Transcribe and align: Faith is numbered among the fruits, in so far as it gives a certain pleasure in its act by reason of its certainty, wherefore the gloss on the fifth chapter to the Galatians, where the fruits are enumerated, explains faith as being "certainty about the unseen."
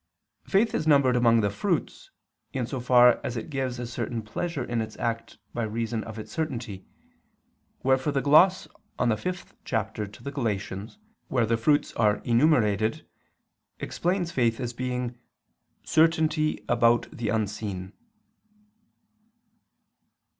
Faith 0.45 0.73
is 0.73 0.87
numbered 0.87 1.15
among 1.15 1.41
the 1.41 1.49
fruits, 1.51 2.09
in 2.53 2.65
so 2.65 2.79
far 2.79 3.21
as 3.23 3.37
it 3.37 3.51
gives 3.51 3.77
a 3.77 3.85
certain 3.85 4.23
pleasure 4.23 4.63
in 4.63 4.81
its 4.81 4.97
act 4.97 5.37
by 5.53 5.61
reason 5.61 6.03
of 6.05 6.17
its 6.17 6.31
certainty, 6.31 6.87
wherefore 7.83 8.11
the 8.11 8.19
gloss 8.19 8.67
on 8.97 9.09
the 9.09 9.15
fifth 9.15 9.53
chapter 9.63 10.07
to 10.07 10.23
the 10.23 10.31
Galatians, 10.31 10.97
where 11.27 11.45
the 11.45 11.55
fruits 11.55 11.93
are 11.93 12.15
enumerated, 12.23 13.05
explains 13.79 14.31
faith 14.31 14.59
as 14.59 14.73
being 14.73 15.19
"certainty 15.83 16.65
about 16.67 17.07
the 17.15 17.29
unseen." 17.29 17.93